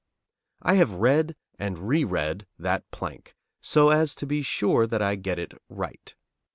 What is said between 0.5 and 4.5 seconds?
I have read and reread that plank, so as to be